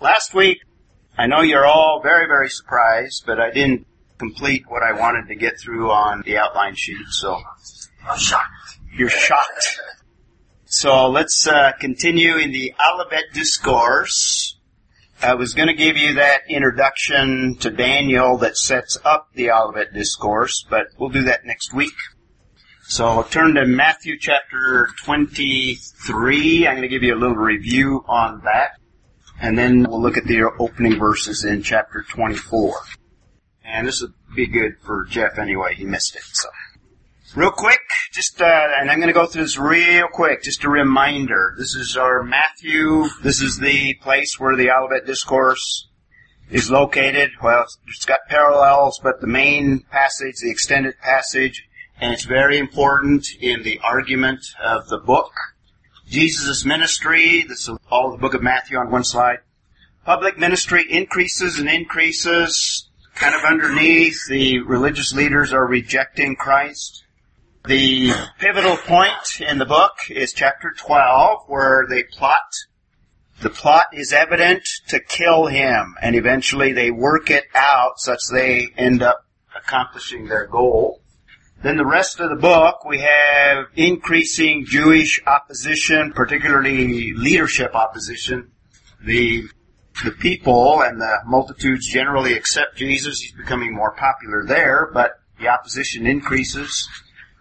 [0.00, 0.58] Last week,
[1.16, 3.86] I know you're all very, very surprised, but I didn't
[4.18, 7.40] complete what I wanted to get through on the outline sheet, so
[8.06, 8.78] I'm shocked.
[8.96, 9.80] you're shocked.
[10.66, 14.58] So let's uh, continue in the Olivet Discourse.
[15.22, 19.94] I was going to give you that introduction to Daniel that sets up the Olivet
[19.94, 21.94] Discourse, but we'll do that next week.
[22.88, 26.66] So I'll turn to Matthew chapter 23.
[26.66, 28.72] I'm going to give you a little review on that.
[29.40, 32.74] And then we'll look at the opening verses in chapter 24.
[33.64, 35.74] And this would be good for Jeff anyway.
[35.74, 36.22] He missed it.
[36.22, 36.48] So,
[37.34, 37.80] real quick,
[38.12, 40.42] just uh, and I'm going to go through this real quick.
[40.42, 41.54] Just a reminder.
[41.58, 43.08] This is our Matthew.
[43.22, 45.88] This is the place where the Olivet Discourse
[46.50, 47.30] is located.
[47.42, 51.68] Well, it's got parallels, but the main passage, the extended passage,
[52.00, 55.32] and it's very important in the argument of the book.
[56.06, 59.38] Jesus' ministry, this is all the book of Matthew on one slide.
[60.04, 62.88] Public ministry increases and increases.
[63.16, 67.04] Kind of underneath, the religious leaders are rejecting Christ.
[67.66, 72.52] The pivotal point in the book is chapter 12, where they plot.
[73.40, 78.68] The plot is evident to kill him, and eventually they work it out such they
[78.76, 79.24] end up
[79.56, 81.00] accomplishing their goal.
[81.62, 88.50] Then the rest of the book, we have increasing Jewish opposition, particularly leadership opposition.
[89.04, 89.44] The,
[90.04, 93.20] the people and the multitudes generally accept Jesus.
[93.20, 96.88] He's becoming more popular there, but the opposition increases.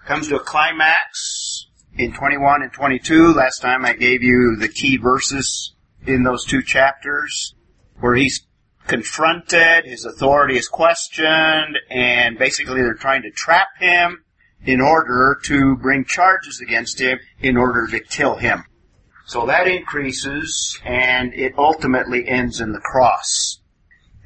[0.05, 3.33] Comes to a climax in 21 and 22.
[3.33, 5.73] Last time I gave you the key verses
[6.05, 7.53] in those two chapters
[8.00, 8.45] where he's
[8.88, 14.23] confronted, his authority is questioned, and basically they're trying to trap him
[14.64, 18.63] in order to bring charges against him in order to kill him.
[19.25, 23.59] So that increases, and it ultimately ends in the cross.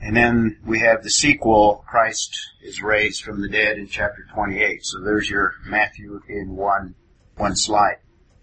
[0.01, 4.85] And then we have the sequel, Christ is raised from the dead in chapter 28.
[4.85, 6.95] So there's your Matthew in one,
[7.35, 7.97] one slide.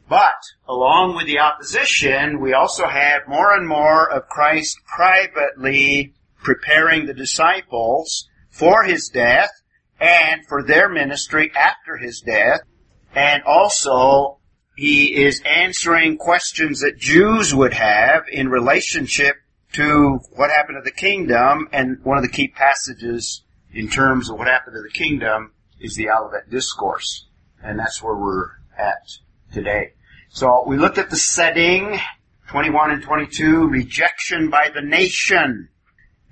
[0.08, 7.06] But along with the opposition, we also have more and more of Christ privately preparing
[7.06, 9.50] the disciples for his death
[10.00, 12.60] and for their ministry after his death.
[13.14, 14.38] And also,
[14.76, 19.36] he is answering questions that Jews would have in relationship
[19.72, 21.68] to what happened to the kingdom.
[21.72, 25.96] And one of the key passages in terms of what happened to the kingdom is
[25.96, 27.26] the Olivet Discourse.
[27.62, 29.02] And that's where we're at
[29.52, 29.92] today.
[30.36, 31.98] So we looked at the setting,
[32.48, 35.70] 21 and 22, rejection by the nation.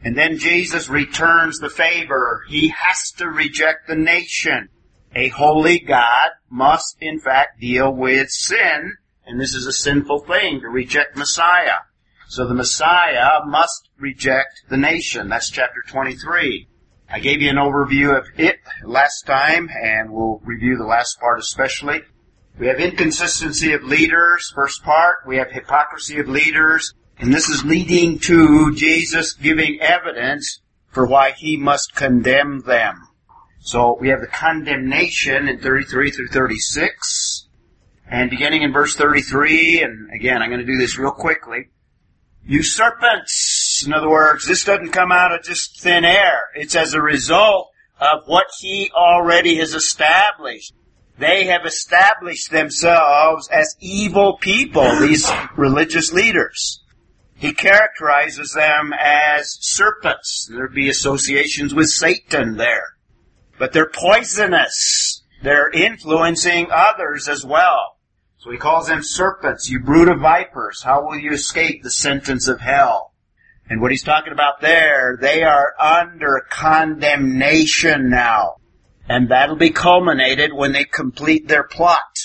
[0.03, 2.45] And then Jesus returns the favor.
[2.47, 4.69] He has to reject the nation.
[5.15, 8.93] A holy God must in fact deal with sin,
[9.25, 11.79] and this is a sinful thing to reject Messiah.
[12.29, 15.31] So the Messiah must reject the nation.
[15.31, 16.69] That's chapter 23.
[17.09, 21.41] I gave you an overview of it last time, and we'll review the last part
[21.41, 22.03] especially.
[22.59, 25.27] We have inconsistency of leaders, first part.
[25.27, 26.95] We have hypocrisy of leaders.
[27.19, 30.61] And this is leading to Jesus giving evidence
[30.91, 33.09] for why he must condemn them.
[33.61, 37.49] So we have the condemnation in 33 through 36.
[38.07, 41.71] And beginning in verse 33, and again, I'm going to do this real quickly.
[42.47, 43.83] You serpents!
[43.87, 46.51] In other words, this doesn't come out of just thin air.
[46.55, 50.75] It's as a result of what he already has established.
[51.19, 56.83] They have established themselves as evil people, these religious leaders.
[57.37, 60.49] He characterizes them as serpents.
[60.51, 62.95] There'd be associations with Satan there.
[63.59, 65.23] But they're poisonous.
[65.43, 67.99] They're influencing others as well.
[68.39, 70.83] So he calls them serpents, you brood of vipers.
[70.83, 73.13] How will you escape the sentence of hell?
[73.69, 78.57] And what he's talking about there, they are under condemnation now.
[79.09, 82.19] And that'll be culminated when they complete their plot.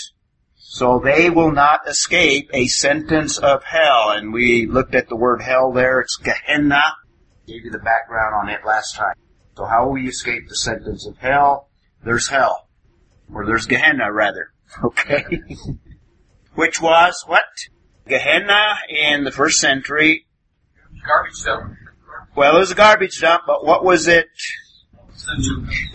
[0.56, 4.12] So they will not escape a sentence of hell.
[4.12, 6.00] And we looked at the word hell there.
[6.00, 6.82] It's Gehenna.
[7.48, 9.16] Gave you the background on it last time.
[9.58, 11.70] So how will you escape the sentence of hell?
[12.04, 12.70] There's hell.
[13.34, 14.52] Or there's Gehenna rather.
[14.84, 15.42] Okay?
[16.54, 17.44] Which was what?
[18.08, 20.28] Gehenna in the first century.
[21.06, 21.74] Garbage dump.
[22.36, 24.28] Well, it was a garbage dump, but what was it?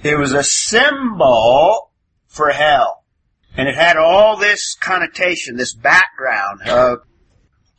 [0.02, 1.92] It was a symbol
[2.26, 3.04] for hell.
[3.56, 6.98] And it had all this connotation, this background of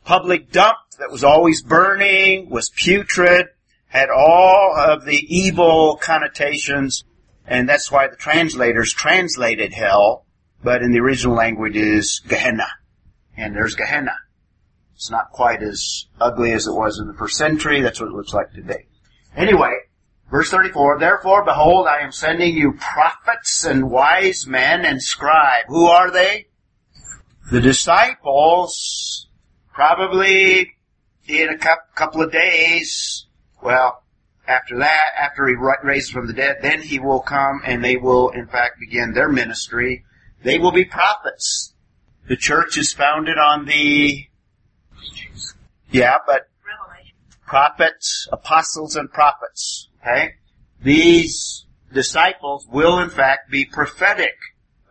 [0.04, 3.48] public dump that was always burning, was putrid,
[3.88, 7.04] had all of the evil connotations,
[7.46, 10.24] and that's why the translators translated hell,
[10.62, 12.68] but in the original language is Gehenna.
[13.36, 14.16] And there's Gehenna.
[14.94, 17.82] It's not quite as ugly as it was in the first century.
[17.82, 18.86] That's what it looks like today.
[19.36, 19.74] Anyway,
[20.30, 25.66] verse 34, Therefore, behold, I am sending you prophets and wise men and scribes.
[25.68, 26.46] Who are they?
[27.50, 29.28] The disciples,
[29.72, 30.74] probably
[31.28, 31.58] in a
[31.94, 33.26] couple of days,
[33.62, 34.02] well,
[34.48, 38.30] after that, after he raises from the dead, then he will come and they will,
[38.30, 40.04] in fact, begin their ministry.
[40.42, 41.74] They will be prophets.
[42.28, 44.26] The church is founded on the,
[45.90, 46.48] yeah, but
[47.46, 49.88] prophets, apostles, and prophets.
[50.06, 50.34] Okay?
[50.82, 54.34] These disciples will, in fact, be prophetic.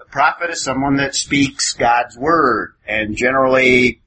[0.02, 4.02] A prophet is someone that speaks God's word, and generally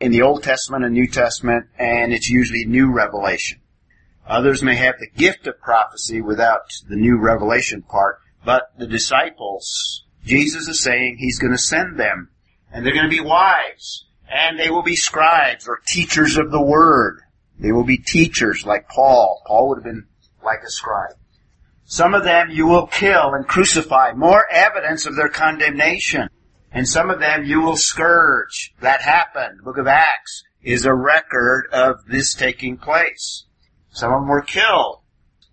[0.00, 3.60] in the Old Testament and New Testament, and it's usually new revelation.
[4.26, 10.04] Others may have the gift of prophecy without the new revelation part, but the disciples,
[10.24, 12.30] Jesus is saying he's going to send them,
[12.72, 16.62] and they're going to be wise, and they will be scribes or teachers of the
[16.62, 17.20] word.
[17.58, 19.42] They will be teachers like Paul.
[19.46, 20.06] Paul would have been
[20.44, 21.14] like a scribe.
[21.84, 26.28] Some of them you will kill and crucify, more evidence of their condemnation.
[26.70, 28.74] And some of them you will scourge.
[28.80, 29.62] That happened.
[29.62, 33.44] Book of Acts is a record of this taking place.
[33.90, 35.00] Some of them were killed.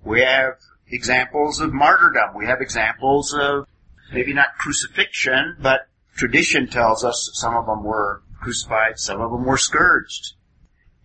[0.03, 0.53] We have
[0.87, 2.35] examples of martyrdom.
[2.35, 3.67] We have examples of
[4.13, 9.43] maybe not crucifixion, but tradition tells us some of them were crucified, some of them
[9.43, 10.33] were scourged.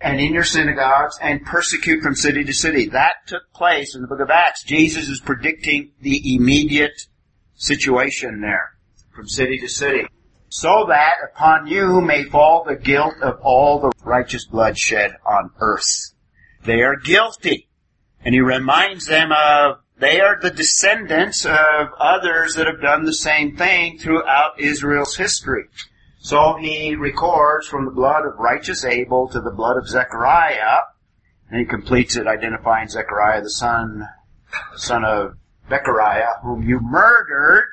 [0.05, 2.85] And in your synagogues and persecute from city to city.
[2.85, 4.63] That took place in the book of Acts.
[4.63, 7.07] Jesus is predicting the immediate
[7.55, 8.75] situation there
[9.15, 10.05] from city to city.
[10.49, 15.49] So that upon you may fall the guilt of all the righteous blood shed on
[15.59, 16.13] earth.
[16.63, 17.67] They are guilty.
[18.23, 23.13] And he reminds them of they are the descendants of others that have done the
[23.13, 25.65] same thing throughout Israel's history.
[26.25, 30.79] So he records from the blood of righteous Abel to the blood of Zechariah,
[31.51, 34.07] and he completes it identifying Zechariah, the son,
[34.75, 35.35] son of
[35.69, 37.65] Berechiah, whom you murdered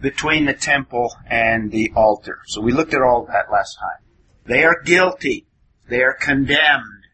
[0.00, 2.38] between the temple and the altar.
[2.46, 4.06] So we looked at all that last time.
[4.46, 5.48] They are guilty.
[5.88, 7.08] They are condemned.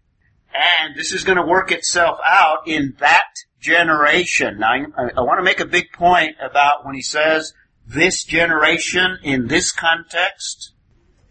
[0.53, 4.59] And this is going to work itself out in that generation.
[4.59, 7.55] Now, I, I want to make a big point about when he says
[7.91, 10.73] this generation in this context.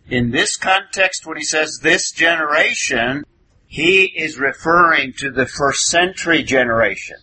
[0.10, 3.24] In this context, when he says this generation,
[3.66, 7.18] he is referring to the first century generation.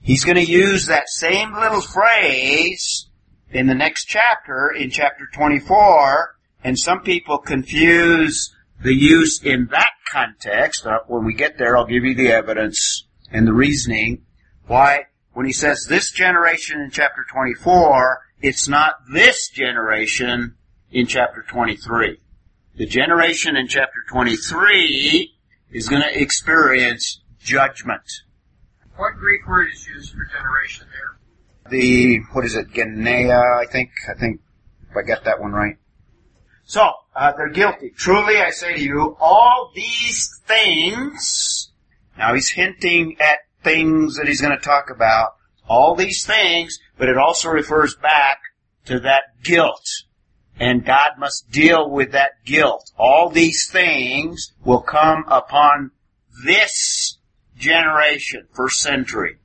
[0.00, 3.08] He's going to use that same little phrase
[3.50, 9.90] in the next chapter, in chapter 24, and some people confuse the use in that
[10.10, 10.86] context.
[10.86, 14.22] Uh, when we get there, I'll give you the evidence and the reasoning
[14.66, 20.56] why when he says this generation in chapter 24, it's not this generation
[20.90, 22.18] in chapter 23.
[22.76, 25.32] The generation in chapter 23
[25.72, 28.02] is going to experience judgment.
[28.96, 31.70] What Greek word is used for generation there?
[31.70, 34.40] The, what is it, Genea, I think, I think,
[34.90, 35.76] if I get that one right.
[36.64, 37.92] So, uh, they're guilty.
[37.96, 41.70] Truly, I say to you, all these things,
[42.16, 45.34] now he's hinting at things that he's going to talk about,
[45.68, 48.38] all these things, but it also refers back
[48.84, 49.86] to that guilt.
[50.58, 52.92] And God must deal with that guilt.
[52.98, 55.92] All these things will come upon
[56.44, 57.18] this
[57.56, 59.38] generation, first century.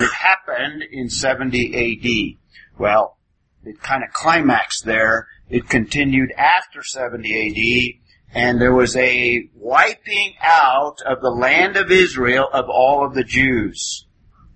[0.00, 2.78] It happened in 70 AD.
[2.78, 3.18] Well,
[3.62, 8.00] it kind of climaxed there it continued after 70
[8.32, 13.14] AD, and there was a wiping out of the land of Israel of all of
[13.14, 14.06] the Jews.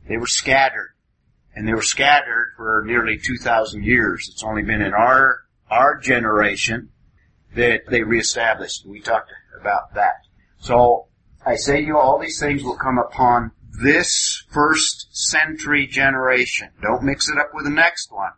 [0.09, 0.95] They were scattered.
[1.55, 4.29] And they were scattered for nearly 2,000 years.
[4.33, 5.41] It's only been in our,
[5.71, 6.91] our generation
[7.55, 8.87] that they reestablished.
[8.87, 10.15] We talked about that.
[10.59, 11.07] So,
[11.45, 13.53] I say to you, all these things will come upon
[13.83, 16.69] this first century generation.
[16.83, 18.33] Don't mix it up with the next one.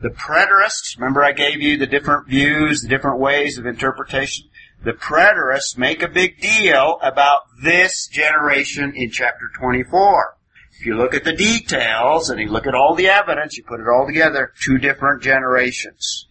[0.00, 4.48] The preterists, remember I gave you the different views, the different ways of interpretation?
[4.84, 10.36] The preterists make a big deal about this generation in chapter 24.
[10.84, 13.80] If you look at the details and you look at all the evidence, you put
[13.80, 16.28] it all together, two different generations.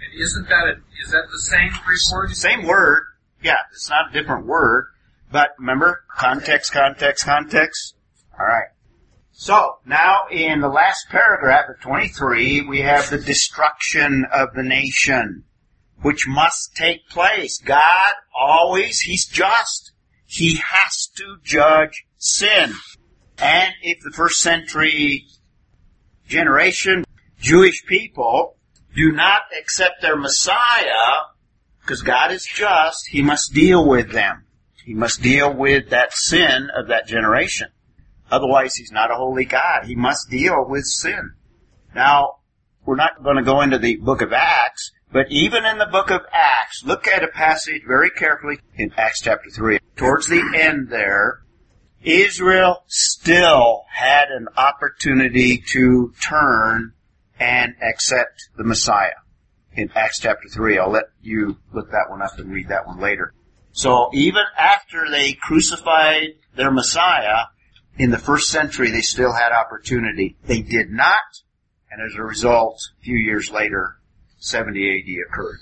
[0.00, 0.72] And isn't that a,
[1.04, 2.34] is that the same Greek word?
[2.34, 3.04] Same word.
[3.44, 4.86] Yeah, it's not a different word.
[5.30, 7.94] But remember, context, context, context.
[8.32, 8.70] Alright.
[9.30, 15.44] So, now in the last paragraph of 23, we have the destruction of the nation,
[16.00, 17.58] which must take place.
[17.58, 19.92] God always, He's just.
[20.26, 22.72] He has to judge sin.
[23.42, 25.26] And if the first century
[26.28, 27.04] generation,
[27.40, 28.56] Jewish people,
[28.94, 31.26] do not accept their Messiah,
[31.80, 34.44] because God is just, He must deal with them.
[34.84, 37.68] He must deal with that sin of that generation.
[38.30, 39.86] Otherwise, He's not a holy God.
[39.86, 41.32] He must deal with sin.
[41.96, 42.36] Now,
[42.86, 46.10] we're not going to go into the book of Acts, but even in the book
[46.10, 49.78] of Acts, look at a passage very carefully in Acts chapter 3.
[49.96, 51.42] Towards the end there,
[52.02, 56.92] Israel still had an opportunity to turn
[57.38, 59.14] and accept the Messiah.
[59.74, 63.00] In Acts chapter 3, I'll let you look that one up and read that one
[63.00, 63.32] later.
[63.72, 67.46] So even after they crucified their Messiah,
[67.98, 70.36] in the first century they still had opportunity.
[70.44, 71.20] They did not,
[71.90, 73.96] and as a result, a few years later,
[74.38, 75.58] 70 AD occurred.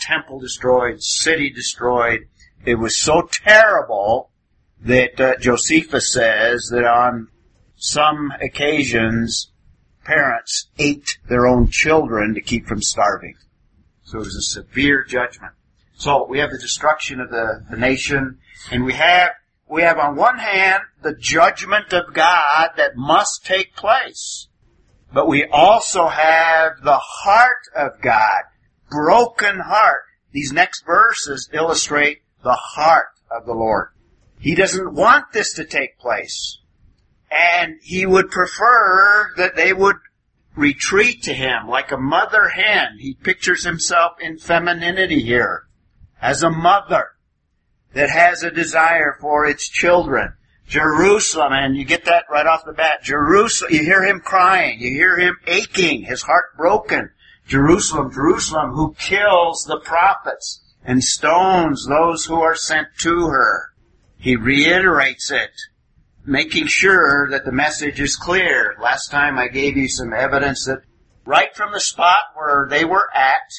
[0.00, 2.26] Temple destroyed, city destroyed.
[2.66, 4.30] It was so terrible
[4.84, 7.28] that uh, Josephus says that on
[7.76, 9.50] some occasions,
[10.04, 13.34] parents ate their own children to keep from starving.
[14.04, 15.52] So it was a severe judgment.
[15.96, 18.38] So we have the destruction of the, the nation,
[18.70, 19.30] and we have
[19.66, 24.48] we have on one hand the judgment of God that must take place.
[25.12, 28.42] But we also have the heart of God,
[28.90, 30.02] broken heart.
[30.32, 33.88] These next verses illustrate the heart of the Lord.
[34.44, 36.58] He doesn't want this to take place.
[37.30, 39.96] And he would prefer that they would
[40.54, 42.98] retreat to him like a mother hen.
[42.98, 45.64] He pictures himself in femininity here
[46.20, 47.12] as a mother
[47.94, 50.34] that has a desire for its children.
[50.68, 53.02] Jerusalem, and you get that right off the bat.
[53.02, 57.08] Jerusalem, you hear him crying, you hear him aching, his heart broken.
[57.48, 63.70] Jerusalem, Jerusalem, who kills the prophets and stones those who are sent to her.
[64.24, 65.50] He reiterates it,
[66.24, 68.74] making sure that the message is clear.
[68.80, 70.80] Last time I gave you some evidence that
[71.26, 73.52] right from the spot where they were at,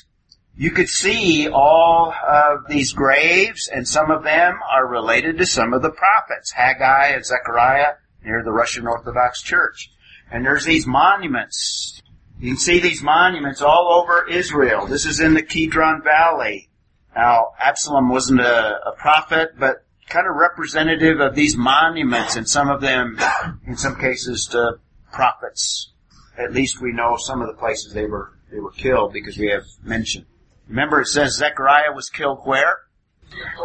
[0.58, 5.72] you could see all of these graves, and some of them are related to some
[5.72, 9.92] of the prophets, Haggai and Zechariah, near the Russian Orthodox Church.
[10.32, 12.02] And there's these monuments.
[12.40, 14.88] You can see these monuments all over Israel.
[14.88, 16.72] This is in the Kidron Valley.
[17.16, 22.70] Now, Absalom wasn't a, a prophet, but kind of representative of these monuments, and some
[22.70, 23.18] of them,
[23.66, 24.80] in some cases, to
[25.12, 25.92] prophets.
[26.38, 29.48] At least we know some of the places they were they were killed because we
[29.48, 30.26] have mentioned.
[30.68, 32.80] Remember, it says Zechariah was killed where?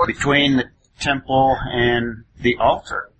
[0.07, 0.65] Between the
[0.99, 3.11] temple and the altar.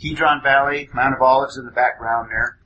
[0.00, 2.58] Kidron Valley, Mount of Olives in the background there.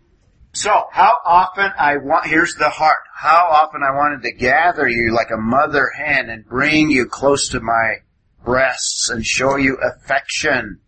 [0.52, 5.12] So, how often I want, here's the heart, how often I wanted to gather you
[5.12, 7.94] like a mother hen and bring you close to my
[8.44, 10.80] breasts and show you affection.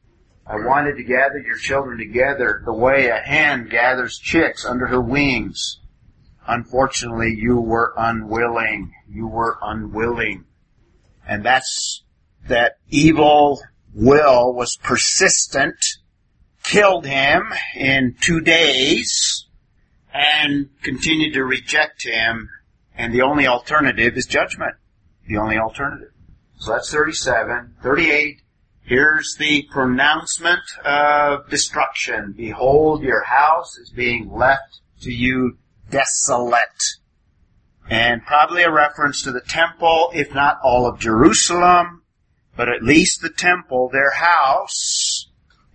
[0.46, 5.00] I wanted to gather your children together the way a hen gathers chicks under her
[5.00, 5.80] wings.
[6.46, 8.92] Unfortunately, you were unwilling.
[9.08, 10.44] You were unwilling.
[11.26, 12.04] And that's,
[12.48, 13.60] that evil
[13.92, 15.76] will was persistent,
[16.62, 19.46] killed him in two days,
[20.14, 22.48] and continued to reject him,
[22.96, 24.75] and the only alternative is judgment.
[25.26, 26.12] The only alternative.
[26.58, 27.76] So that's 37.
[27.82, 28.42] 38.
[28.82, 32.34] Here's the pronouncement of destruction.
[32.36, 35.58] Behold, your house is being left to you
[35.90, 36.60] desolate.
[37.90, 42.02] And probably a reference to the temple, if not all of Jerusalem,
[42.56, 45.28] but at least the temple, their house,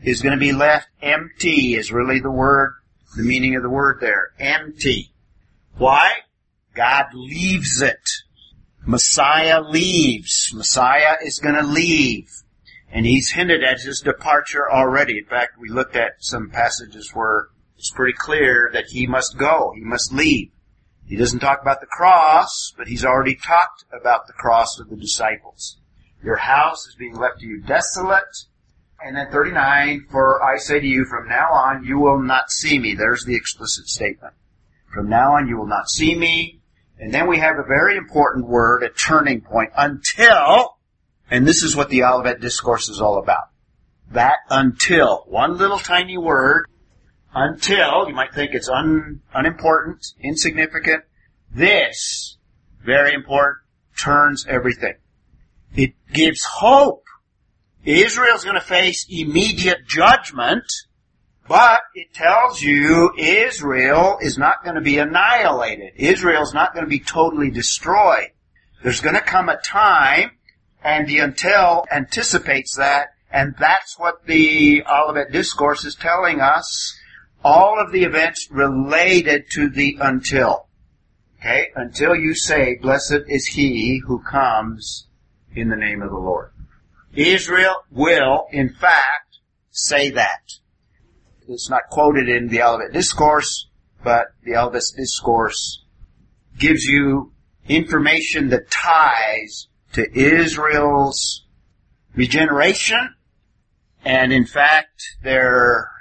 [0.03, 2.73] is going to be left empty, is really the word,
[3.15, 4.31] the meaning of the word there.
[4.39, 5.13] Empty.
[5.77, 6.11] Why?
[6.73, 8.09] God leaves it.
[8.85, 10.51] Messiah leaves.
[10.53, 12.29] Messiah is going to leave.
[12.91, 15.19] And he's hinted at his departure already.
[15.19, 17.47] In fact, we looked at some passages where
[17.77, 19.71] it's pretty clear that he must go.
[19.75, 20.51] He must leave.
[21.07, 24.95] He doesn't talk about the cross, but he's already talked about the cross of the
[24.95, 25.77] disciples.
[26.23, 28.45] Your house is being left to you desolate.
[29.03, 32.77] And then 39, for I say to you, from now on you will not see
[32.77, 32.93] me.
[32.93, 34.33] There's the explicit statement.
[34.93, 36.60] From now on you will not see me.
[37.01, 40.77] And then we have a very important word, a turning point, until,
[41.31, 43.49] and this is what the Olivet Discourse is all about.
[44.11, 46.67] That until, one little tiny word,
[47.33, 51.03] until, you might think it's un, unimportant, insignificant.
[51.51, 52.37] This,
[52.85, 53.63] very important,
[53.99, 54.93] turns everything.
[55.75, 57.05] It gives hope.
[57.83, 60.65] Israel's to face immediate judgment,
[61.47, 65.93] but it tells you Israel is not going to be annihilated.
[65.97, 68.29] Israel's not going to be totally destroyed.
[68.83, 70.31] There's going to come a time,
[70.83, 76.97] and the until anticipates that, and that's what the Olivet Discourse is telling us
[77.43, 80.67] all of the events related to the until.
[81.39, 81.69] Okay?
[81.75, 85.07] Until you say, blessed is he who comes
[85.55, 86.51] in the name of the Lord.
[87.13, 89.39] Israel will, in fact,
[89.71, 90.41] say that.
[91.51, 93.67] It's not quoted in the Olivet Discourse,
[94.03, 95.83] but the Olivet Discourse
[96.57, 97.33] gives you
[97.67, 101.45] information that ties to Israel's
[102.15, 103.15] regeneration,
[104.05, 105.91] and in fact, their,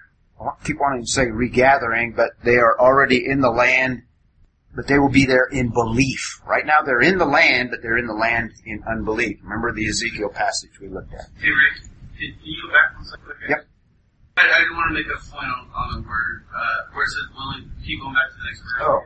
[0.41, 4.03] I keep wanting to say regathering, but they are already in the land,
[4.75, 6.41] but they will be there in belief.
[6.47, 9.39] Right now they're in the land, but they're in the land in unbelief.
[9.43, 11.27] Remember the Ezekiel passage we looked at.
[11.41, 13.27] Hey Rick, can you go back one second?
[13.49, 13.67] Yep.
[14.41, 17.29] I, I want to make a point on, on the word, uh, where it says
[17.37, 18.81] willing, keep going back to the next verse.
[18.87, 19.01] Oh.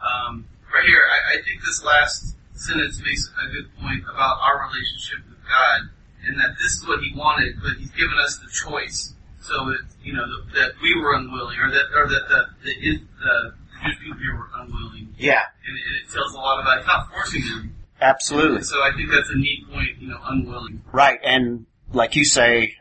[0.00, 4.66] Um, right here, I, I think this last sentence makes a good point about our
[4.70, 5.90] relationship with God,
[6.26, 9.14] and that this is what He wanted, but He's given us the choice.
[9.40, 12.72] So that you know the, that we were unwilling, or that or that the the,
[12.74, 12.92] the,
[13.24, 16.86] the Jewish people here were unwilling, Yeah, and it, it tells a lot about it's
[16.86, 17.74] not forcing them.
[18.00, 18.56] absolutely.
[18.56, 19.96] And so I think that's a neat point.
[20.00, 20.82] You know, unwilling.
[20.92, 21.64] Right, and
[21.94, 22.74] like you say,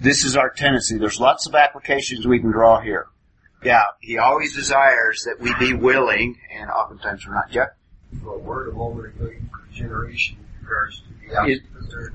[0.00, 0.98] this is our tendency.
[0.98, 3.06] There's lots of applications we can draw here.
[3.62, 7.50] Yeah, he always desires that we be willing, and oftentimes we're not.
[7.50, 7.68] Jeff?
[8.24, 9.30] a word a moment ago,
[9.68, 11.62] regeneration in regards to the It-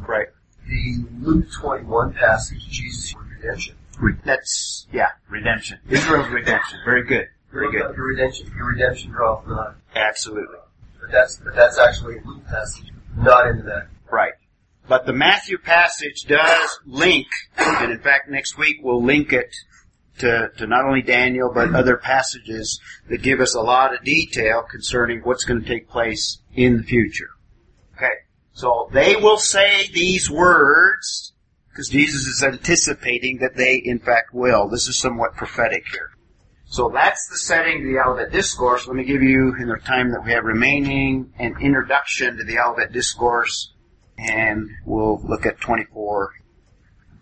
[0.07, 0.27] Right.
[0.65, 3.75] The Luke 21 passage, Jesus' for redemption.
[4.23, 5.79] That's, yeah, redemption.
[5.89, 6.79] Israel's redemption.
[6.85, 7.27] Very good.
[7.51, 7.97] Very Look good.
[7.97, 9.73] Your redemption, your redemption draweth uh, nigh.
[9.95, 10.57] Absolutely.
[11.01, 13.87] But that's, but that's actually a Luke passage, not in that.
[14.09, 14.33] Right.
[14.87, 19.55] But the Matthew passage does link, and in fact next week we'll link it
[20.19, 24.63] to, to not only Daniel but other passages that give us a lot of detail
[24.69, 27.29] concerning what's going to take place in the future.
[27.95, 28.13] Okay.
[28.51, 31.33] So they will say these words
[31.69, 34.69] because Jesus is anticipating that they in fact will.
[34.69, 36.11] This is somewhat prophetic here.
[36.65, 38.87] So that's the setting of the Olivet Discourse.
[38.87, 42.57] Let me give you, in the time that we have remaining, an introduction to the
[42.57, 43.72] Olivet Discourse,
[44.23, 46.33] and we'll look at 24.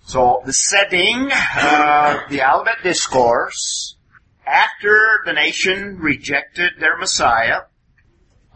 [0.06, 3.96] So the setting of the Olivet Discourse,
[4.46, 7.62] after the nation rejected their Messiah,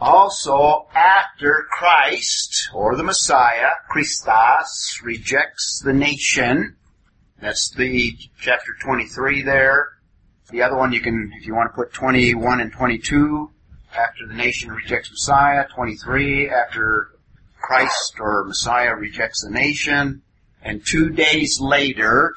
[0.01, 6.75] also after Christ, or the Messiah, Christos, rejects the nation,
[7.39, 9.89] that's the chapter 23 there,
[10.51, 13.49] the other one you can, if you want to put 21 and 22,
[13.97, 17.14] after the nation rejects Messiah, 23, after
[17.65, 20.21] Christ or Messiah rejects the nation,
[20.61, 22.35] and two days later,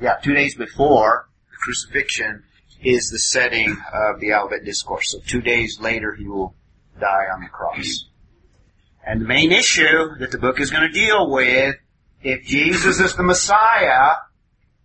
[0.00, 2.44] yeah, two days before the crucifixion
[2.82, 5.10] is the setting of the Olivet Discourse.
[5.10, 6.54] So two days later he will
[7.00, 8.06] die on the cross.
[9.04, 11.74] And the main issue that the book is going to deal with,
[12.22, 14.16] if Jesus is the Messiah,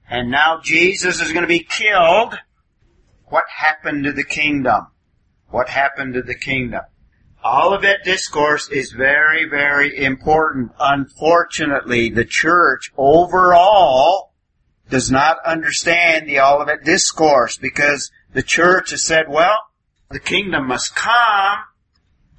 [0.10, 2.34] and now Jesus is going to be killed,
[3.26, 4.88] what happened to the kingdom?
[5.50, 6.82] What happened to the kingdom?
[7.46, 10.72] Olivet Discourse is very, very important.
[10.80, 14.32] Unfortunately, the church overall
[14.90, 19.58] does not understand the Olivet Discourse because the church has said, well,
[20.10, 21.58] the kingdom must come.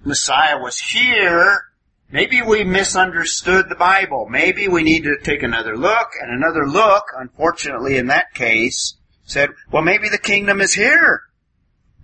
[0.05, 1.65] Messiah was here.
[2.11, 4.27] Maybe we misunderstood the Bible.
[4.31, 7.05] Maybe we need to take another look and another look.
[7.19, 11.23] Unfortunately, in that case, said, well, maybe the kingdom is here.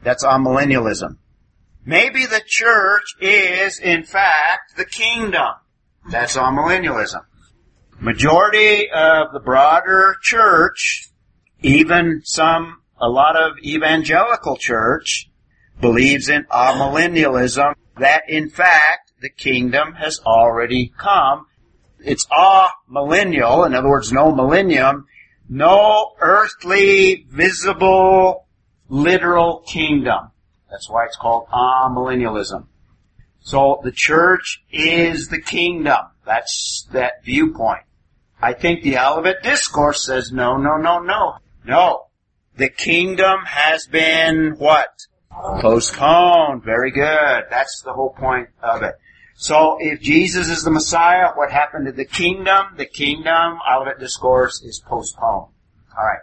[0.02, 1.16] That's amillennialism.
[1.84, 5.54] Maybe the church is, in fact, the kingdom.
[6.10, 7.22] That's amillennialism.
[8.00, 11.08] Majority of the broader church,
[11.60, 15.30] even some, a lot of evangelical church,
[15.80, 21.46] believes in amillennialism, that in fact, the kingdom has already come.
[21.98, 25.06] It's amillennial, in other words, no millennium,
[25.48, 28.46] no earthly, visible,
[28.88, 30.29] literal kingdom.
[30.70, 32.66] That's why it's called amillennialism.
[33.40, 35.98] So the church is the kingdom.
[36.24, 37.82] That's that viewpoint.
[38.42, 41.36] I think the Olivet Discourse says no, no, no, no.
[41.64, 42.06] No.
[42.56, 44.88] The kingdom has been what?
[45.60, 46.62] Postponed.
[46.64, 47.44] Very good.
[47.50, 48.94] That's the whole point of it.
[49.34, 52.76] So if Jesus is the Messiah, what happened to the kingdom?
[52.76, 55.52] The kingdom, Olivet Discourse, is postponed.
[55.96, 56.20] Alright.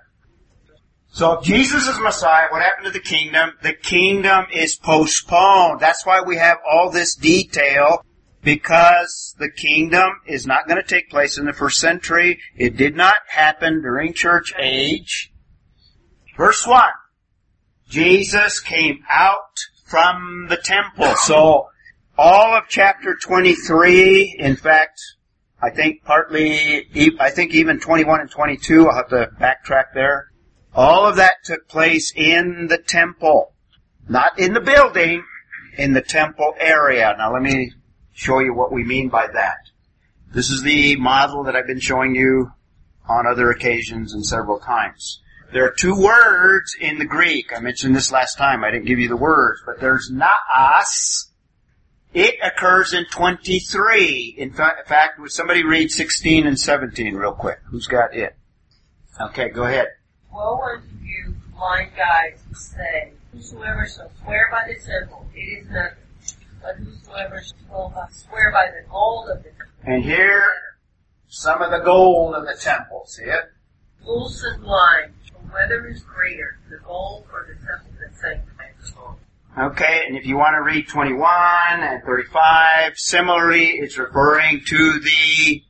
[1.17, 3.53] So if Jesus is Messiah, what happened to the kingdom?
[3.63, 5.79] The kingdom is postponed.
[5.79, 8.03] That's why we have all this detail
[8.43, 12.37] because the kingdom is not going to take place in the first century.
[12.55, 15.33] It did not happen during church age.
[16.37, 16.83] Verse 1.
[17.89, 21.15] Jesus came out from the temple.
[21.15, 21.69] So
[22.15, 25.01] all of chapter 23, in fact,
[25.63, 26.87] I think partly,
[27.19, 30.27] I think even 21 and 22, I'll have to backtrack there.
[30.73, 33.53] All of that took place in the temple.
[34.07, 35.23] Not in the building,
[35.77, 37.13] in the temple area.
[37.17, 37.71] Now let me
[38.13, 39.57] show you what we mean by that.
[40.33, 42.51] This is the model that I've been showing you
[43.07, 45.21] on other occasions and several times.
[45.53, 47.51] There are two words in the Greek.
[47.55, 48.63] I mentioned this last time.
[48.63, 51.31] I didn't give you the words, but there's naos.
[52.13, 54.35] It occurs in 23.
[54.37, 57.59] In fa- fact, would somebody read 16 and 17 real quick?
[57.69, 58.35] Who's got it?
[59.21, 59.87] Okay, go ahead.
[60.31, 65.69] Woe unto you, blind guides, who say, Whosoever shall swear by the temple, it is
[65.69, 65.97] nothing.
[66.61, 69.65] But whosoever shall swear by the gold of the temple.
[69.83, 70.43] And here,
[71.27, 73.03] some of the gold of the temple.
[73.05, 73.51] See it?
[74.07, 75.13] fools and blind,
[75.51, 79.15] whether is greater, the gold or the temple that sanctifies the gold?
[79.59, 81.29] Okay, and if you want to read 21
[81.81, 85.63] and 35, similarly, it's referring to the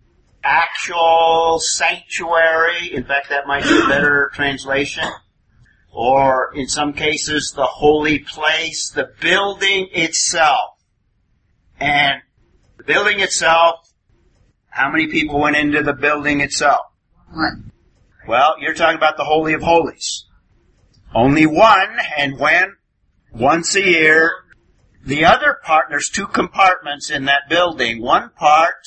[0.47, 2.93] actual sanctuary.
[2.93, 5.03] In fact, that might be a better translation.
[5.91, 10.75] Or in some cases, the holy place, the building itself.
[11.79, 12.21] And
[12.77, 13.91] the building itself,
[14.69, 16.81] how many people went into the building itself?
[17.31, 17.71] One.
[18.27, 20.25] Well, you're talking about the Holy of Holies.
[21.15, 22.75] Only one, and when?
[23.31, 24.31] Once a year.
[25.05, 28.01] The other part, there's two compartments in that building.
[28.01, 28.85] One part,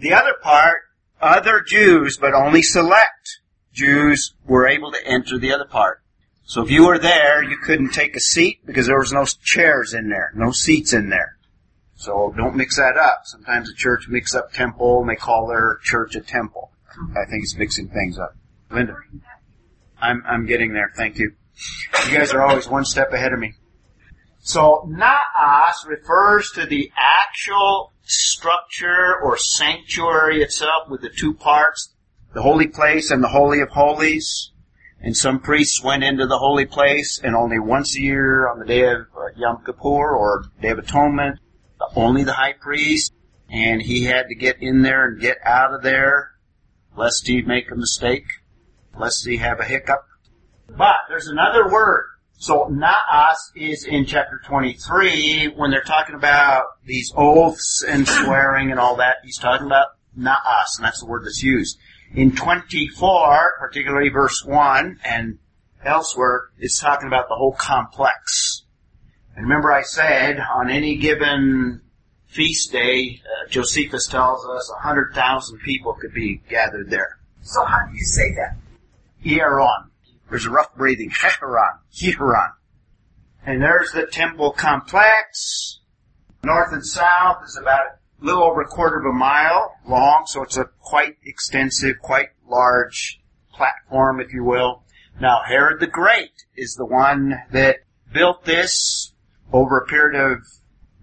[0.00, 0.82] the other part,
[1.20, 3.40] other Jews, but only select
[3.72, 6.02] Jews were able to enter the other part.
[6.44, 9.92] So if you were there, you couldn't take a seat because there was no chairs
[9.92, 11.36] in there, no seats in there.
[11.96, 13.22] So don't mix that up.
[13.24, 16.70] Sometimes a church mix up temple and they call their church a temple.
[17.10, 18.34] I think it's mixing things up.
[18.70, 18.96] Linda.
[20.00, 20.92] I'm, I'm getting there.
[20.96, 21.32] Thank you.
[22.06, 23.54] You guys are always one step ahead of me.
[24.38, 31.94] So naos refers to the actual structure or sanctuary itself with the two parts,
[32.34, 34.52] the holy place and the holy of holies.
[35.00, 38.64] And some priests went into the holy place and only once a year on the
[38.64, 41.38] day of uh, Yom Kippur or Day of Atonement,
[41.94, 43.12] only the high priest,
[43.48, 46.32] and he had to get in there and get out of there
[46.96, 48.26] lest he make a mistake,
[48.98, 50.04] lest he have a hiccup.
[50.68, 52.06] But there's another word.
[52.40, 58.78] So naos is in chapter 23 when they're talking about these oaths and swearing and
[58.78, 59.16] all that.
[59.24, 61.78] He's talking about naos, and that's the word that's used.
[62.14, 65.38] In 24, particularly verse 1 and
[65.84, 68.62] elsewhere, it's talking about the whole complex.
[69.34, 71.80] And remember I said on any given
[72.28, 77.18] feast day, uh, Josephus tells us 100,000 people could be gathered there.
[77.42, 78.56] So how do you say that?
[79.24, 79.87] Hieron.
[80.28, 81.10] There's a rough breathing.
[81.10, 81.78] Heron.
[81.92, 82.52] Hieron.
[83.44, 85.80] And there's the temple complex.
[86.44, 87.80] North and south is about
[88.20, 92.28] a little over a quarter of a mile long, so it's a quite extensive, quite
[92.48, 93.20] large
[93.52, 94.82] platform, if you will.
[95.20, 97.78] Now, Herod the Great is the one that
[98.12, 99.12] built this
[99.52, 100.38] over a period of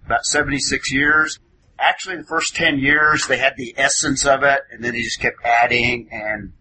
[0.06, 1.38] about 76 years.
[1.78, 5.20] Actually, the first 10 years, they had the essence of it, and then he just
[5.20, 6.52] kept adding and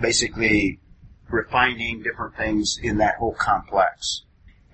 [0.00, 0.80] basically
[1.30, 4.24] refining different things in that whole complex.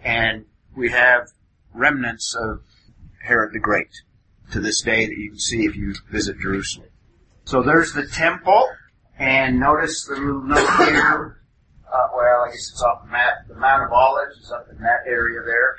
[0.02, 1.28] And we have
[1.72, 2.62] remnants of
[3.22, 4.02] Herod the Great
[4.52, 6.88] to this day that you can see if you visit Jerusalem.
[7.44, 8.68] So there's the temple,
[9.18, 11.40] and notice the little note here.
[11.92, 13.46] Uh, well, I guess it's off the map.
[13.48, 15.76] The Mount of Olives is up in that area there.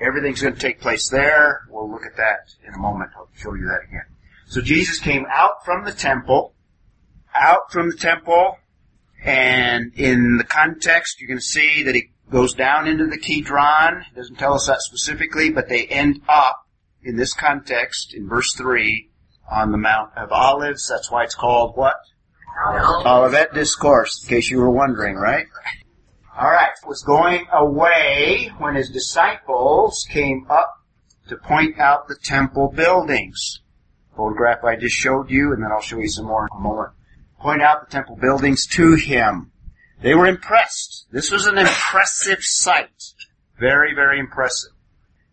[0.00, 1.62] Everything's going to take place there.
[1.68, 3.10] We'll look at that in a moment.
[3.16, 4.06] I'll show you that again.
[4.46, 6.54] So Jesus came out from the temple,
[7.34, 8.56] out from the temple,
[9.24, 14.04] and in the context, you're going to see that he goes down into the Kidron.
[14.12, 16.66] It doesn't tell us that specifically, but they end up
[17.02, 19.08] in this context, in verse 3,
[19.50, 20.88] on the Mount of Olives.
[20.88, 21.96] That's why it's called what?
[23.06, 25.46] Olivet Discourse, in case you were wondering, right?
[26.36, 30.74] Alright, was going away when his disciples came up
[31.28, 33.60] to point out the temple buildings.
[34.16, 36.90] Photograph I just showed you, and then I'll show you some more in a moment.
[37.40, 39.52] Point out the temple buildings to him.
[40.02, 41.06] They were impressed.
[41.10, 43.14] This was an impressive sight.
[43.58, 44.72] Very, very impressive.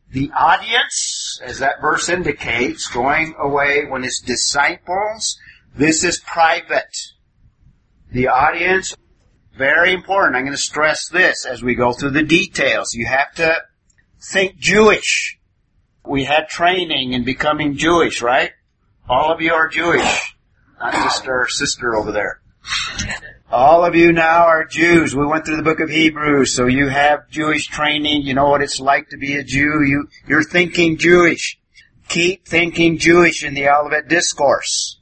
[0.09, 5.37] The audience, as that verse indicates, going away when his disciples,
[5.75, 6.97] this is private.
[8.11, 8.95] The audience,
[9.57, 10.37] very important.
[10.37, 12.93] I'm going to stress this as we go through the details.
[12.93, 13.63] You have to
[14.21, 15.37] think Jewish.
[16.05, 18.51] We had training in becoming Jewish, right?
[19.09, 20.36] All of you are Jewish.
[20.79, 22.41] Not sister, sister over there.
[23.49, 25.15] All of you now are Jews.
[25.15, 28.23] We went through the book of Hebrews, so you have Jewish training.
[28.23, 29.83] You know what it's like to be a Jew.
[29.83, 31.57] You, you're thinking Jewish.
[32.09, 34.99] Keep thinking Jewish in the Olivet Discourse.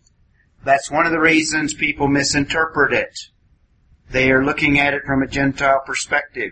[0.64, 3.20] That's one of the reasons people misinterpret it.
[4.10, 6.52] They are looking at it from a Gentile perspective.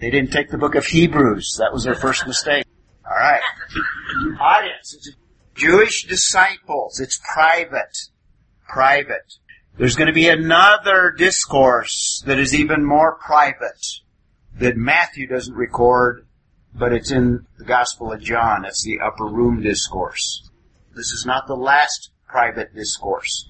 [0.00, 1.56] They didn't take the book of Hebrews.
[1.58, 2.64] That was their first mistake.
[3.04, 3.42] Alright.
[4.40, 5.10] Audience.
[5.54, 7.00] Jewish disciples.
[7.00, 8.08] It's private.
[8.68, 9.34] Private.
[9.76, 14.00] There's going to be another discourse that is even more private
[14.58, 16.26] that Matthew doesn't record,
[16.74, 18.64] but it's in the Gospel of John.
[18.64, 20.50] It's the upper room discourse.
[20.94, 23.48] This is not the last private discourse.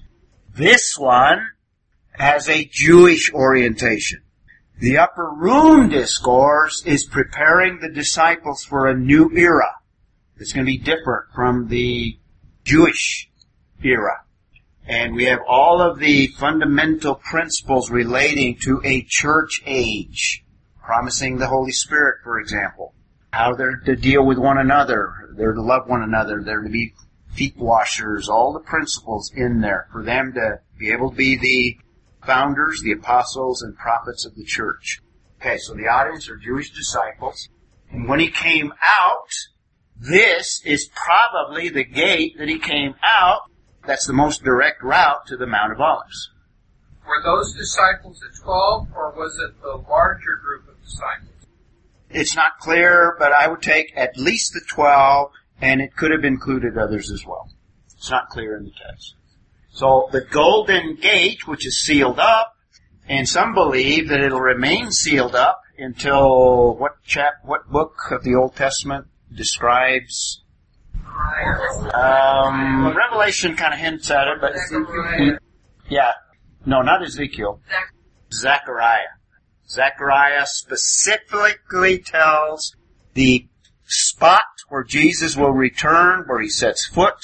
[0.55, 1.47] This one
[2.11, 4.21] has a Jewish orientation.
[4.79, 9.75] The upper room discourse is preparing the disciples for a new era.
[10.37, 12.17] It's going to be different from the
[12.63, 13.29] Jewish
[13.83, 14.23] era.
[14.89, 20.43] And we have all of the fundamental principles relating to a church age.
[20.83, 22.95] Promising the Holy Spirit, for example.
[23.31, 25.29] How they're to deal with one another.
[25.37, 26.41] They're to love one another.
[26.43, 26.95] They're to be
[27.35, 28.27] feet washers.
[28.27, 31.77] All the principles in there for them to be able to be the
[32.25, 35.01] founders, the apostles, and prophets of the church.
[35.39, 37.47] Okay, so the audience are Jewish disciples.
[37.91, 39.29] And when he came out,
[39.95, 43.41] this is probably the gate that he came out.
[43.89, 46.29] That's the most direct route to the Mount of Olives.
[47.07, 51.47] Were those disciples the twelve, or was it the larger group of disciples?
[52.07, 56.23] It's not clear, but I would take at least the 12, and it could have
[56.23, 57.49] included others as well.
[57.97, 59.15] It's not clear in the text.
[59.71, 62.53] So the golden gate, which is sealed up,
[63.07, 68.35] and some believe that it'll remain sealed up until what chap, what book of the
[68.35, 70.43] Old Testament describes?
[71.93, 74.53] Um, Revelation kind of hints at it, but
[75.89, 76.11] yeah,
[76.65, 77.61] no, not Ezekiel.
[78.33, 79.07] Zechariah.
[79.69, 82.75] Zechariah specifically tells
[83.13, 83.47] the
[83.85, 87.17] spot where Jesus will return, where he sets foot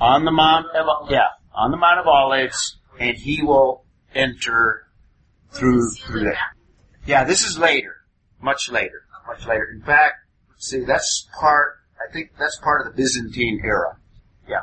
[0.00, 3.84] on the Mount of, yeah, on the Mount of Olives, and he will
[4.14, 4.86] enter
[5.50, 6.38] through, through there.
[7.06, 7.96] Yeah, this is later.
[8.40, 9.02] Much later.
[9.26, 9.68] Much later.
[9.74, 10.14] In fact,
[10.58, 13.96] see, that's part, I think that's part of the Byzantine era.
[14.48, 14.62] Yeah.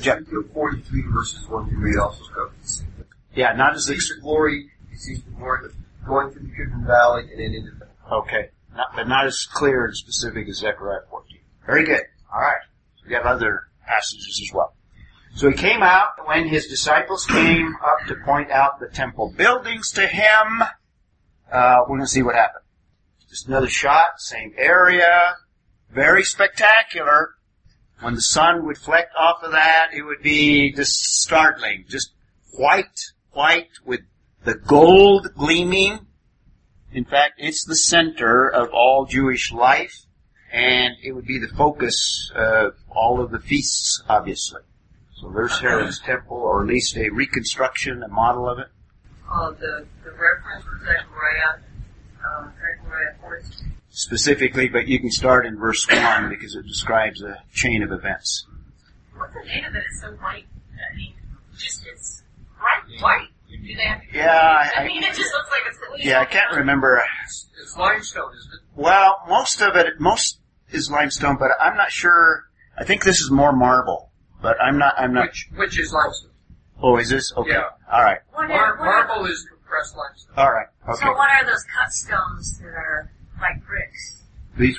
[0.00, 0.20] Jeff.
[0.52, 3.04] 43 verses 1 through 8 also covers the same thing.
[3.34, 5.70] Yeah, not as the, glory, he sees the glory
[6.06, 8.48] going through the Kidron Valley and then into the okay.
[8.74, 11.38] Not, but not as clear and specific as Zechariah 14.
[11.66, 12.02] Very good.
[12.32, 12.62] Alright.
[13.06, 14.74] We have other passages as well.
[15.34, 19.92] So he came out when his disciples came up to point out the temple buildings
[19.92, 20.62] to him.
[21.52, 22.64] Uh, we're going to see what happened.
[23.28, 25.34] Just another shot, same area,
[25.90, 27.34] very spectacular.
[28.00, 32.12] When the sun would fleck off of that, it would be just startling, just
[32.52, 33.00] white,
[33.32, 34.00] white with
[34.44, 36.06] the gold gleaming.
[36.92, 40.06] In fact, it's the center of all Jewish life,
[40.52, 44.62] and it would be the focus of all of the feasts, obviously.
[45.20, 48.68] So there's Herod's temple, or at least a reconstruction, a model of it.
[49.28, 51.58] Uh, the, the reference was Zechariah,
[52.24, 53.77] uh, Zechariah 14.
[53.98, 58.46] Specifically, but you can start in verse 1 because it describes a chain of events.
[59.16, 59.82] What's the name of it?
[59.90, 60.46] It's so white.
[60.92, 61.14] I mean,
[61.58, 62.22] just it's
[62.56, 63.28] bright white.
[63.50, 66.04] Do they have Yeah, I, I I, mean, it just looks like it's.
[66.04, 67.02] yeah, I can't remember.
[67.24, 68.60] It's limestone, isn't it?
[68.76, 70.38] Well, most of it, most
[70.70, 72.44] is limestone, but I'm not sure.
[72.78, 75.26] I think this is more marble, but I'm not, I'm not.
[75.26, 76.30] Which, which is limestone.
[76.80, 77.32] Oh, is this?
[77.36, 77.50] Okay.
[77.50, 77.70] Yeah.
[77.92, 78.18] Alright.
[78.32, 80.36] What Mar- are, what are, marble is compressed limestone.
[80.38, 80.68] Alright.
[80.88, 81.04] Okay.
[81.04, 84.22] So what are those cut stones that are like bricks?
[84.56, 84.76] These,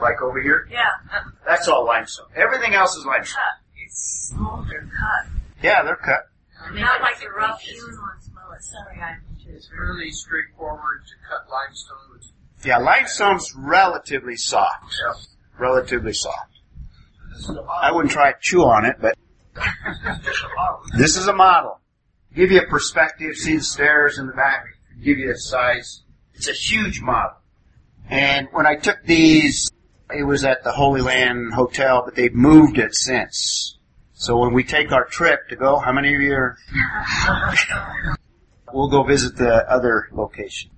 [0.00, 0.68] like over here?
[0.70, 2.26] Yeah, uh, That's all limestone.
[2.36, 3.36] Everything else is limestone.
[3.36, 3.82] cut.
[3.84, 5.30] It's smolder cut.
[5.62, 6.28] Yeah, they're cut.
[6.74, 8.30] Not like the rough hewn ones.
[8.34, 11.96] Well, sorry, I'm It's really straightforward to cut limestone.
[12.16, 12.32] It's-
[12.64, 14.94] Yeah, limestone's relatively soft.
[15.06, 15.14] Yeah.
[15.58, 16.52] Relatively soft.
[17.32, 17.70] This is a model.
[17.82, 19.14] I wouldn't try to chew on it, but
[19.54, 20.82] Just a model.
[20.96, 21.80] This is a model.
[22.34, 24.64] Give you a perspective, see the stairs in the back,
[25.02, 26.02] give you a size.
[26.34, 27.36] It's a huge model.
[28.10, 29.70] And when I took these,
[30.10, 33.78] it was at the Holy Land Hotel, but they've moved it since.
[34.14, 36.58] So when we take our trip to go, how many of you are?
[38.72, 40.70] we'll go visit the other location.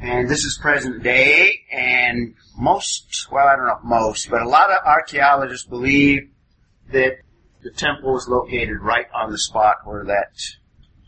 [0.00, 4.70] And this is present day, and most, well I don't know most, but a lot
[4.70, 6.30] of archaeologists believe
[6.92, 7.18] that
[7.62, 10.32] the temple is located right on the spot where that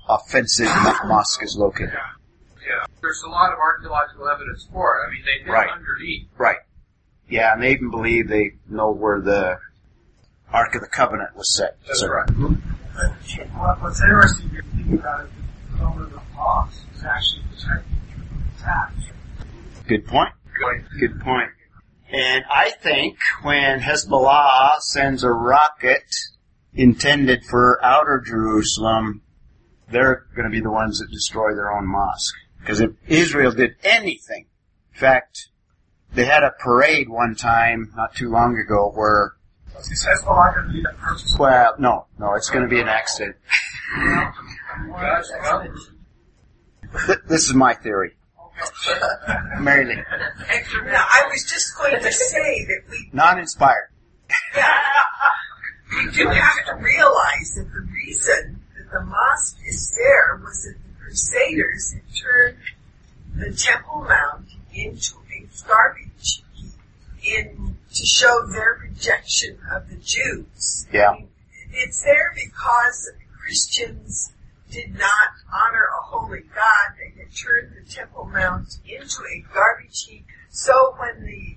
[0.08, 0.68] offensive
[1.06, 1.98] mosque is located.
[2.72, 2.84] Yeah.
[3.00, 5.08] There's a lot of archaeological evidence for it.
[5.08, 5.70] I mean, they've been Right.
[5.70, 6.28] underneath.
[6.38, 6.58] Right.
[7.28, 9.58] Yeah, and they even believe they know where the
[10.52, 11.76] Ark of the Covenant was set.
[11.86, 12.30] That's So- right.
[12.30, 15.30] What- What's interesting if you think about it,
[15.72, 18.92] the color of the box is actually protecting you from attack.
[19.88, 20.34] Good point.
[21.00, 21.50] Good point.
[22.12, 26.04] And I think when Hezbollah sends a rocket
[26.74, 29.22] intended for outer Jerusalem,
[29.90, 32.34] they're going to be the ones that destroy their own mosque.
[32.62, 34.46] Because if Israel did anything,
[34.94, 35.48] in fact,
[36.14, 39.34] they had a parade one time, not too long ago, where
[39.68, 39.94] He
[40.26, 41.38] well, going to be that person.
[41.38, 43.36] Well, no, no, it's going to be an accident.
[44.88, 45.66] God's well,
[47.06, 48.12] Th- This is my theory.
[49.58, 53.88] Mary Lee, Now, I was just going to say that we, not inspired.
[54.54, 54.68] yeah,
[55.96, 60.74] we do have to realize that the reason that the mosque is there was that
[60.81, 60.81] the
[61.12, 62.56] Crusaders had turned
[63.34, 66.72] the Temple Mount into a garbage heap
[67.22, 70.86] in to show their rejection of the Jews.
[70.90, 71.10] Yeah.
[71.10, 71.28] I mean,
[71.72, 74.32] It's there because Christians
[74.70, 76.94] did not honor a holy God.
[76.98, 80.24] They had turned the Temple Mount into a garbage heap.
[80.48, 81.56] So when the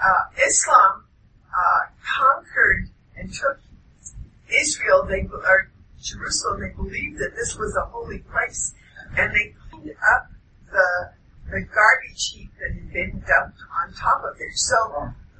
[0.00, 1.06] uh, Islam
[1.50, 3.58] uh, conquered and took
[4.48, 5.70] Israel, they or
[6.06, 8.74] Jerusalem, they believed that this was a holy place,
[9.16, 10.30] and they cleaned up
[10.70, 11.10] the
[11.50, 14.54] the garbage heap that had been dumped on top of it.
[14.54, 14.76] So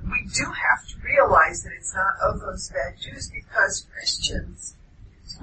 [0.04, 4.76] we do have to realize that it's not of those bad Jews because Christians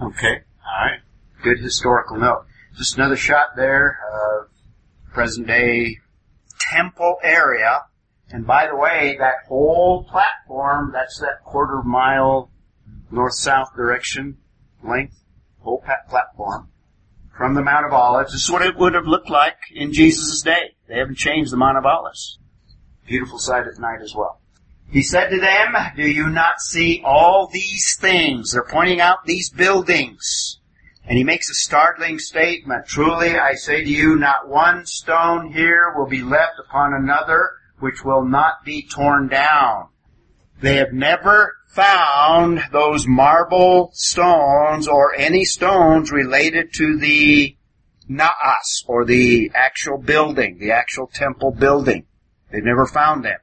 [0.01, 0.41] Okay.
[0.65, 0.99] All right.
[1.43, 2.45] Good historical note.
[2.77, 4.49] Just another shot there of
[5.13, 5.99] present day
[6.71, 7.81] temple area.
[8.29, 12.49] And by the way, that whole platform, that's that quarter mile
[13.11, 14.37] north-south direction
[14.83, 15.23] length,
[15.59, 16.69] whole platform
[17.35, 18.31] from the Mount of Olives.
[18.31, 20.75] This is what it would have looked like in Jesus' day.
[20.87, 22.39] They haven't changed the Mount of Olives.
[23.07, 24.39] Beautiful sight at night as well.
[24.89, 28.51] He said to them, Do you not see all these things?
[28.51, 30.59] They're pointing out these buildings.
[31.05, 32.85] And he makes a startling statement.
[32.85, 38.05] Truly, I say to you, not one stone here will be left upon another which
[38.05, 39.89] will not be torn down.
[40.61, 47.57] They have never found those marble stones or any stones related to the
[48.07, 52.05] naos or the actual building, the actual temple building.
[52.51, 53.39] They've never found them.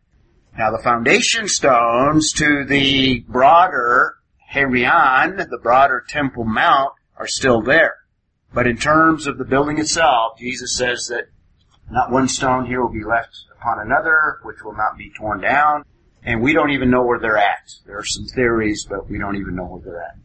[0.56, 4.14] Now the foundation stones to the broader
[4.52, 7.94] hieron, the broader Temple Mount, are still there.
[8.52, 11.24] But in terms of the building itself, Jesus says that
[11.90, 15.84] not one stone here will be left upon another, which will not be torn down.
[16.22, 17.70] And we don't even know where they're at.
[17.86, 20.16] There are some theories, but we don't even know where they're at.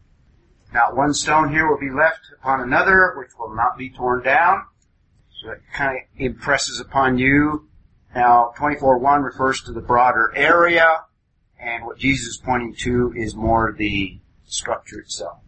[0.74, 4.66] Not one stone here will be left upon another, which will not be torn down.
[5.42, 7.70] So it kind of impresses upon you.
[8.14, 11.04] Now, 24.1 refers to the broader area,
[11.60, 15.40] and what Jesus is pointing to is more the structure itself.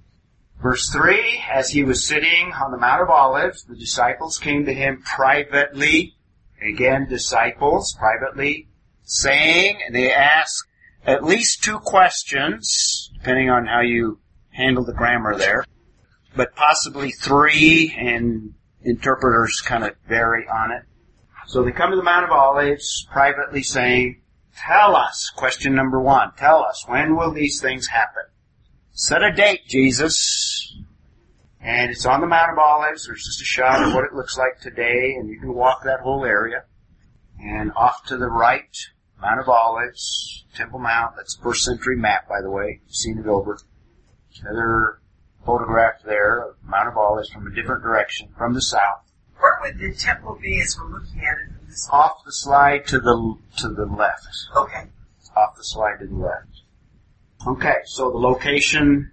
[0.61, 4.73] Verse 3, as he was sitting on the Mount of Olives, the disciples came to
[4.73, 6.15] him privately,
[6.61, 8.67] again, disciples, privately,
[9.07, 10.67] saying, they ask
[11.05, 15.65] at least two questions, depending on how you handle the grammar there,
[16.35, 20.83] but possibly three, and interpreters kind of vary on it.
[21.47, 24.21] So they come to the Mount of Olives, privately saying,
[24.57, 28.23] Tell us, question number one, tell us, when will these things happen?
[28.91, 30.75] Set a date, Jesus.
[31.61, 33.05] And it's on the Mount of Olives.
[33.05, 36.01] There's just a shot of what it looks like today, and you can walk that
[36.01, 36.63] whole area.
[37.39, 38.75] And off to the right,
[39.21, 41.15] Mount of Olives, Temple Mount.
[41.15, 42.81] That's a first century map, by the way.
[42.85, 43.59] You've seen it over.
[44.41, 44.99] Another
[45.45, 49.11] photograph there of Mount of Olives from a different direction, from the south.
[49.39, 51.89] where would the temple be as we're looking at it from this?
[51.91, 54.27] Off the slide to the to the left.
[54.55, 54.83] Okay.
[55.35, 56.61] Off the slide to the left.
[57.45, 59.11] Okay, so the location,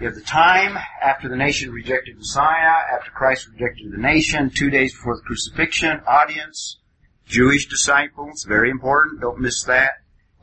[0.00, 4.70] you have the time after the nation rejected Messiah, after Christ rejected the nation, two
[4.70, 6.78] days before the crucifixion, audience,
[7.28, 9.92] Jewish disciples, very important, don't miss that.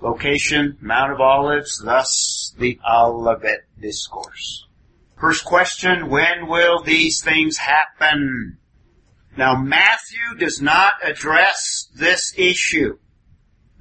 [0.02, 4.68] Location, Mount of Olives, thus the Olivet Discourse.
[5.20, 8.58] First question, when will these things happen?
[9.36, 13.00] Now Matthew does not address this issue.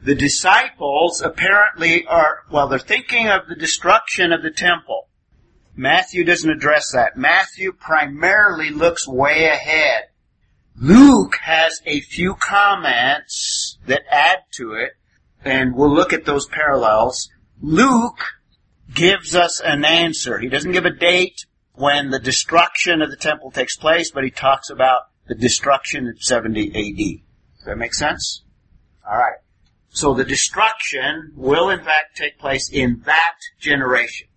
[0.03, 5.09] The disciples apparently are, well, they're thinking of the destruction of the temple.
[5.77, 7.17] Matthew doesn't address that.
[7.17, 10.05] Matthew primarily looks way ahead.
[10.77, 14.93] Luke has a few comments that add to it,
[15.45, 17.29] and we'll look at those parallels.
[17.61, 18.19] Luke
[18.93, 20.39] gives us an answer.
[20.39, 24.31] He doesn't give a date when the destruction of the temple takes place, but he
[24.31, 27.57] talks about the destruction in 70 AD.
[27.57, 28.43] Does that make sense?
[29.07, 29.39] Alright.
[29.91, 34.29] So the destruction will in fact take place in that generation.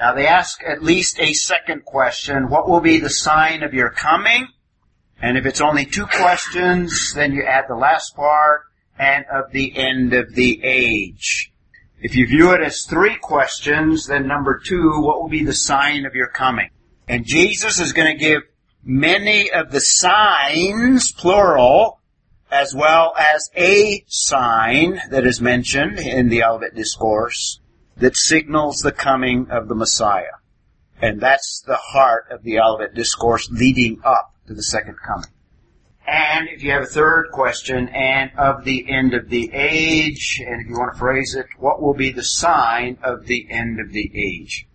[0.00, 2.48] Now they ask at least a second question.
[2.48, 4.48] What will be the sign of your coming?
[5.22, 8.62] And if it's only two questions, then you add the last part
[8.98, 11.52] and of the end of the age.
[12.00, 16.04] If you view it as three questions, then number two, what will be the sign
[16.06, 16.70] of your coming?
[17.06, 18.42] And Jesus is going to give
[18.82, 22.00] many of the signs, plural,
[22.50, 27.60] as well as a sign that is mentioned in the Olivet Discourse.
[27.96, 30.40] that signals the coming of the Messiah.
[31.00, 35.30] And that's the heart of the Olivet Discourse leading up to the second coming.
[36.06, 40.60] And if you have a third question, and of the end of the age, and
[40.60, 43.92] if you want to phrase it, what will be the sign of the end of
[43.92, 44.66] the age?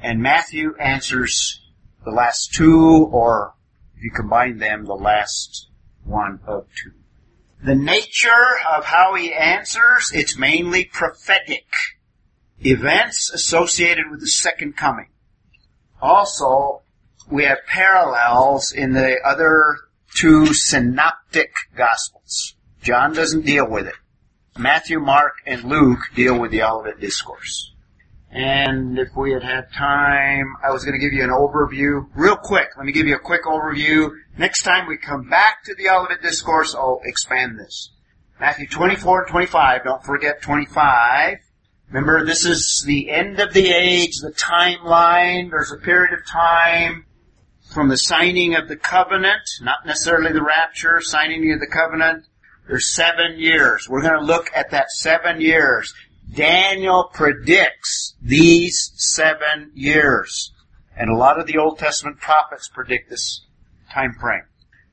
[0.00, 1.60] And Matthew answers
[2.04, 3.54] the last two, or
[3.96, 5.68] if you combine them, the last
[6.04, 6.92] one of two.
[7.64, 11.66] The nature of how he answers, it's mainly prophetic.
[12.60, 15.08] Events associated with the second coming.
[16.00, 16.82] Also,
[17.30, 19.78] we have parallels in the other
[20.14, 22.54] two synoptic gospels.
[22.82, 23.94] John doesn't deal with it.
[24.58, 27.72] Matthew, Mark, and Luke deal with the Olivet Discourse.
[28.30, 32.08] And if we had had time, I was going to give you an overview.
[32.14, 34.10] Real quick, let me give you a quick overview.
[34.38, 37.90] Next time we come back to the Olivet Discourse, I'll expand this.
[38.40, 41.38] Matthew 24 and 25, don't forget 25.
[41.88, 45.50] Remember, this is the end of the age, the timeline.
[45.50, 47.04] There's a period of time
[47.72, 52.26] from the signing of the covenant, not necessarily the rapture, signing of the covenant.
[52.68, 53.88] There's seven years.
[53.88, 55.92] We're going to look at that seven years.
[56.32, 60.52] Daniel predicts these seven years.
[60.96, 63.44] And a lot of the Old Testament prophets predict this
[63.90, 64.44] time frame.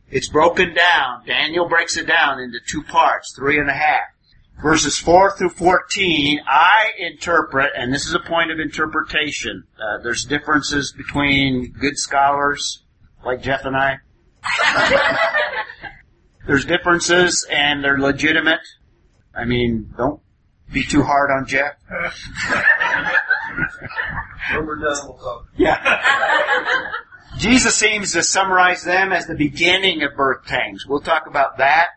[0.10, 1.26] It's broken down.
[1.26, 4.08] Daniel breaks it down into two parts, three and a half.
[4.62, 9.64] Verses 4 through 14, I interpret, and this is a point of interpretation.
[9.82, 12.84] Uh, there's differences between good scholars,
[13.24, 14.00] like Jeff and I.
[16.48, 18.60] there's differences, and they're legitimate.
[19.34, 20.20] I mean, don't
[20.74, 21.76] be too hard on Jeff.
[24.52, 25.48] When we're done, we'll talk.
[25.56, 26.82] Yeah.
[27.38, 30.86] Jesus seems to summarize them as the beginning of birth pangs.
[30.86, 31.90] We'll talk about that.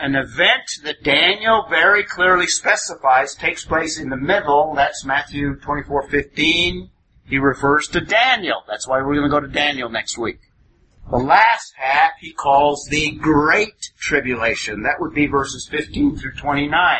[0.00, 4.74] An event that Daniel very clearly specifies takes place in the middle.
[4.74, 6.90] That's Matthew 24:15.
[7.24, 8.62] He refers to Daniel.
[8.68, 10.38] That's why we're going to go to Daniel next week.
[11.10, 14.82] The last half he calls the Great Tribulation.
[14.82, 16.98] That would be verses 15 through 29.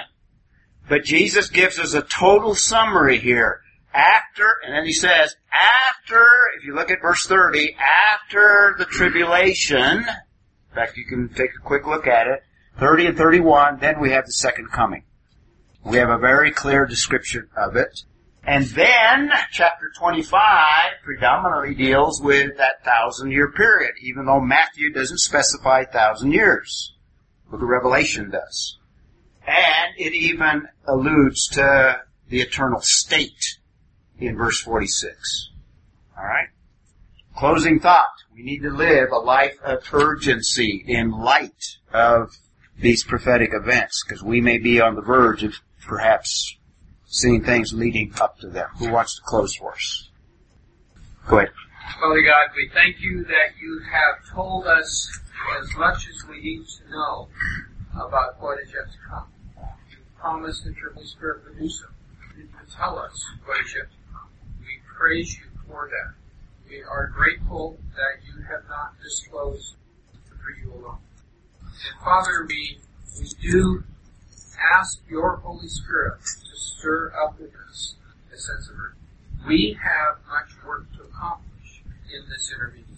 [0.88, 3.60] But Jesus gives us a total summary here.
[3.92, 6.26] After, and then he says, after,
[6.56, 11.62] if you look at verse 30, after the tribulation, in fact you can take a
[11.62, 12.42] quick look at it,
[12.78, 15.02] 30 and 31, then we have the second coming.
[15.84, 18.04] We have a very clear description of it.
[18.44, 20.40] And then, chapter 25
[21.04, 26.94] predominantly deals with that thousand year period, even though Matthew doesn't specify thousand years.
[27.50, 28.78] But the Revelation does.
[29.46, 33.58] And it even alludes to the eternal state
[34.18, 35.50] in verse 46.
[36.16, 36.48] Alright?
[37.36, 38.06] Closing thought.
[38.34, 42.36] We need to live a life of urgency in light of
[42.80, 45.54] these prophetic events, because we may be on the verge of
[45.86, 46.56] perhaps
[47.06, 48.68] seeing things leading up to them.
[48.78, 50.10] Who wants to close for us?
[51.26, 51.50] Go ahead.
[52.00, 55.18] Father God, we thank you that you have told us
[55.60, 57.28] as much as we need to know
[57.94, 59.26] about what is yet to come.
[59.90, 61.86] You promised that your Holy Spirit would do so.
[62.36, 64.28] You tell us what is yet to come.
[64.60, 66.14] We praise you for that.
[66.68, 69.76] We are grateful that you have not disclosed
[70.28, 70.98] for you alone.
[72.02, 72.78] Father, we,
[73.18, 73.84] we do
[74.74, 77.94] ask your Holy Spirit to stir up in us
[78.32, 78.98] a sense of urgency.
[79.46, 82.88] We have much work to accomplish in this intermediate.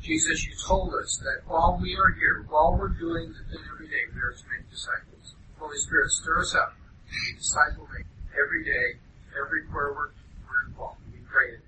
[0.00, 3.86] Jesus, you told us that while we are here, while we're doing the thing every
[3.88, 5.34] day, we are to make disciples.
[5.58, 8.98] Holy Spirit, stir us up to be disciple making every day,
[9.38, 11.00] everywhere we're involved.
[11.12, 11.60] We pray it.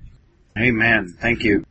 [0.58, 1.14] Amen.
[1.20, 1.64] Thank you.